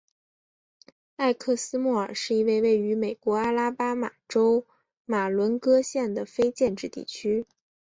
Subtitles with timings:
[1.17, 4.65] 埃克斯莫尔是一个位于美国阿拉巴马州
[5.05, 7.45] 马伦戈县的非建制地区。